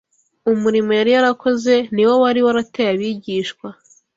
Umurimo 0.51 0.91
yari 0.99 1.11
yarakoze 1.15 1.73
ni 1.93 2.03
wo 2.07 2.13
wari 2.23 2.39
warateye 2.45 2.89
abigishwa 2.93 3.67